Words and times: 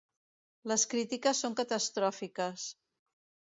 Les 0.71 0.85
crítiques 0.93 1.43
són 1.45 1.59
catastròfiques. 1.61 2.69